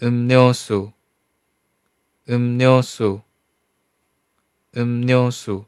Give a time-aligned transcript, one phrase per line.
[0.00, 0.92] um 녀 수，
[2.26, 3.20] um 녀 수，
[4.72, 5.64] um 녀 수。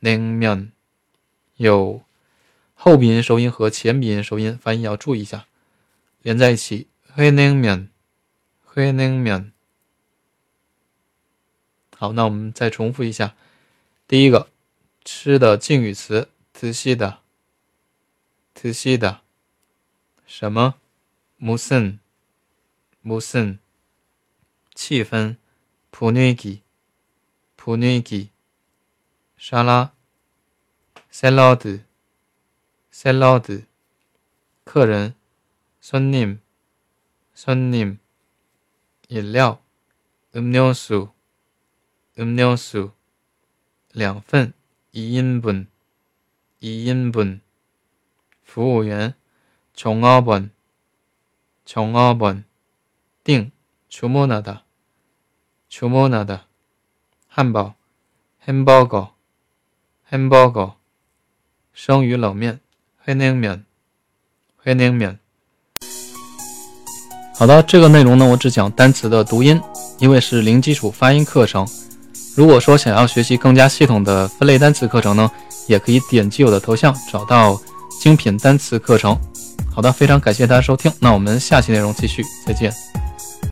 [0.00, 0.72] 냉면
[1.56, 2.02] 有。
[2.74, 5.46] 后鼻音收音和前鼻音收音发音要注意一下，
[6.22, 6.88] 连在一起。
[7.18, 7.88] 회냉 면，
[8.74, 9.52] 회냉 면。
[11.96, 13.34] 好，那我们再重复一下。
[14.06, 14.50] 第一个，
[15.04, 17.18] 吃的敬语词，드시 다，
[18.54, 19.22] 드시 다。
[20.26, 20.74] 什么？
[21.36, 22.00] 무슨
[23.00, 23.58] 무슨
[24.74, 25.36] 气氛，
[25.90, 26.62] 분 위 기，
[27.56, 28.30] 분 위 기。
[29.36, 29.92] 沙拉，
[31.10, 31.84] 샐러 드。
[32.94, 33.64] 샐러드
[34.62, 35.16] 客人
[35.80, 36.40] 손님
[37.38, 37.98] 손님
[39.08, 39.62] 饮料
[40.34, 41.12] 음료수
[42.18, 42.92] 음료수
[43.92, 44.52] 两份
[44.92, 45.66] 2인분
[46.60, 47.40] 2인분
[48.42, 49.14] 服务员
[49.74, 50.50] 종업원
[51.64, 52.44] 종업원
[53.24, 53.50] 订
[53.88, 54.64] 주문하다
[55.68, 56.46] 주문하다
[57.28, 57.74] 한바
[58.42, 59.16] 햄버거
[60.12, 60.78] 햄버거
[61.72, 62.64] 生鱼冷面
[63.06, 63.66] 回宁面，
[64.56, 65.18] 回宁面。
[67.39, 69.61] 好的，这个内容呢，我只讲单词的读音，
[69.97, 71.65] 因为是零基础发音课程。
[72.35, 75.31] 如果说想要学习更加系统的分类单词课程呢，
[75.65, 77.57] 也可以点击我的头像，找到
[77.97, 79.17] 精品单词课程。
[79.73, 82.73] 好的，非常感谢大家收听，那我们下期内容继续，再见。